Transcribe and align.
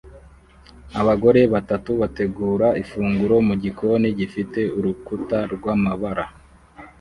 Abagore 1.01 1.41
batatu 1.53 1.91
bategura 2.01 2.67
ifunguro 2.81 3.35
mugikoni 3.47 4.07
gifite 4.19 4.59
urukuta 4.77 5.37
rwamabara 5.53 6.25